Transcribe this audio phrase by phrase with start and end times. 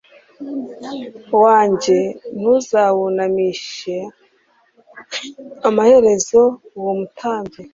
[1.43, 1.97] wanjye
[2.39, 3.97] ntuzawunamisha
[5.69, 6.41] Amaherezo
[6.77, 7.61] uwo mutambyi